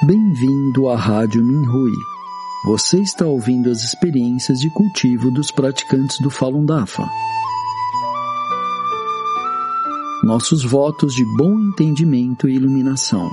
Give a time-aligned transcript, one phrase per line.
[0.00, 1.90] Bem-vindo à Rádio Minhui.
[2.64, 7.04] Você está ouvindo as experiências de cultivo dos praticantes do Falun Dafa.
[10.22, 13.28] Nossos votos de bom entendimento e iluminação.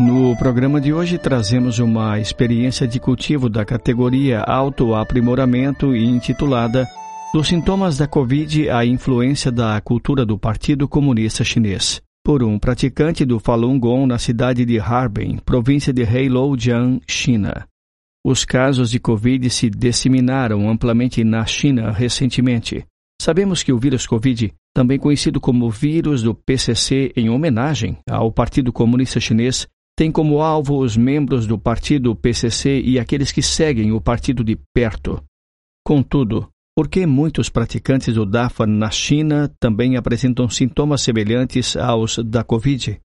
[0.00, 6.88] No programa de hoje trazemos uma experiência de cultivo da categoria Autoaprimoramento intitulada
[7.36, 13.26] Dos sintomas da Covid à influência da cultura do Partido Comunista Chinês, por um praticante
[13.26, 17.68] do Falun Gong na cidade de Harbin, província de Heilongjiang, China.
[18.24, 22.86] Os casos de Covid se disseminaram amplamente na China recentemente.
[23.20, 28.72] Sabemos que o vírus Covid, também conhecido como vírus do PCC em homenagem ao Partido
[28.72, 34.00] Comunista Chinês, tem como alvo os membros do partido PCC e aqueles que seguem o
[34.00, 35.22] partido de perto.
[35.84, 42.44] Contudo, por que muitos praticantes do DAFA na China também apresentam sintomas semelhantes aos da
[42.44, 43.00] Covid?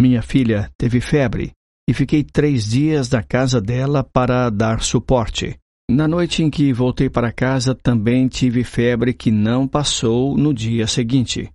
[0.00, 1.50] Minha filha teve febre
[1.90, 5.58] e fiquei três dias na casa dela para dar suporte.
[5.90, 10.86] Na noite em que voltei para casa, também tive febre que não passou no dia
[10.86, 11.50] seguinte.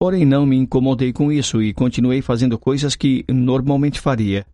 [0.00, 4.44] Porém, não me incomodei com isso e continuei fazendo coisas que normalmente faria.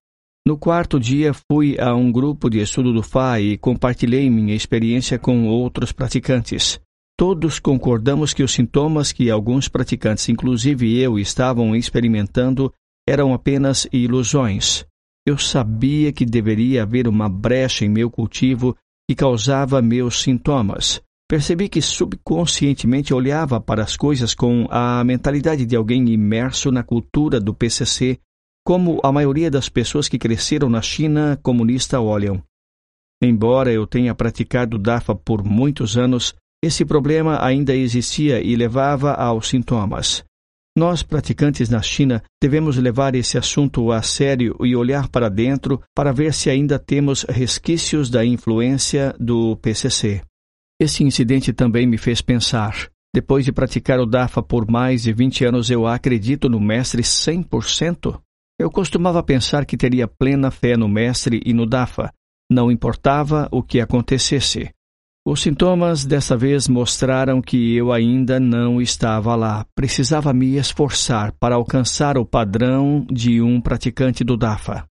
[0.47, 5.19] No quarto dia, fui a um grupo de estudo do FA e compartilhei minha experiência
[5.19, 6.81] com outros praticantes.
[7.19, 12.73] Todos concordamos que os sintomas que alguns praticantes, inclusive eu, estavam experimentando
[13.07, 14.87] eram apenas ilusões.
[15.27, 18.75] Eu sabia que deveria haver uma brecha em meu cultivo
[19.09, 21.03] que causava meus sintomas.
[21.29, 27.39] Percebi que subconscientemente olhava para as coisas com a mentalidade de alguém imerso na cultura
[27.39, 28.19] do PCC,
[28.65, 32.43] como a maioria das pessoas que cresceram na China comunista olham.
[33.23, 39.49] Embora eu tenha praticado DAFA por muitos anos, esse problema ainda existia e levava aos
[39.49, 40.25] sintomas.
[40.77, 46.13] Nós, praticantes na China, devemos levar esse assunto a sério e olhar para dentro para
[46.13, 50.23] ver se ainda temos resquícios da influência do PCC.
[50.81, 52.89] Esse incidente também me fez pensar.
[53.15, 58.21] Depois de praticar o DAFA por mais de 20 anos, eu acredito no Mestre 100%?
[58.61, 62.13] Eu costumava pensar que teria plena fé no Mestre e no DAFA.
[62.53, 64.69] Não importava o que acontecesse.
[65.27, 69.65] Os sintomas dessa vez mostraram que eu ainda não estava lá.
[69.75, 74.85] Precisava me esforçar para alcançar o padrão de um praticante do DAFA.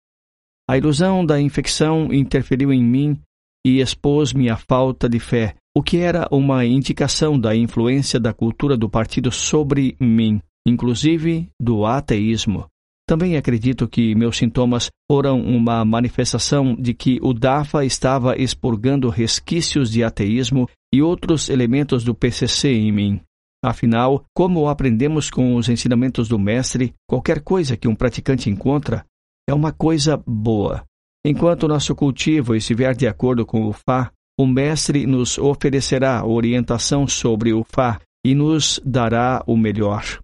[0.68, 3.22] A ilusão da infecção interferiu em mim
[3.64, 8.76] e expôs-me à falta de fé, o que era uma indicação da influência da cultura
[8.76, 12.66] do partido sobre mim, inclusive do ateísmo.
[13.10, 19.90] Também acredito que meus sintomas foram uma manifestação de que o DAFA estava expurgando resquícios
[19.90, 23.20] de ateísmo e outros elementos do PCC em mim.
[23.66, 29.04] Afinal, como aprendemos com os ensinamentos do Mestre, qualquer coisa que um praticante encontra
[29.50, 30.84] é uma coisa boa.
[31.26, 37.54] Enquanto nosso cultivo estiver de acordo com o Fá, o Mestre nos oferecerá orientação sobre
[37.54, 40.20] o Fá e nos dará o melhor.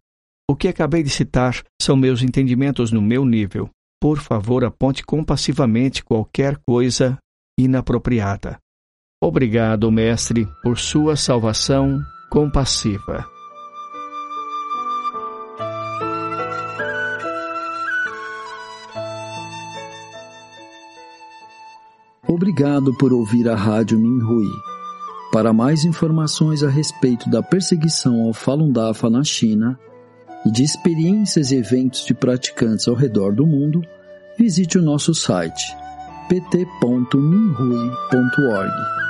[0.48, 3.68] O que acabei de citar são meus entendimentos no meu nível.
[4.00, 7.18] Por favor, aponte compassivamente qualquer coisa
[7.60, 8.60] inapropriada.
[9.20, 13.26] Obrigado, Mestre, por sua salvação compassiva.
[22.28, 24.50] Obrigado por ouvir a Rádio Minhui.
[25.32, 29.80] Para mais informações a respeito da perseguição ao Falun Dafa na China
[30.46, 33.84] e de experiências e eventos de praticantes ao redor do mundo,
[34.38, 35.76] visite o nosso site
[36.30, 39.05] pt.minhui.org.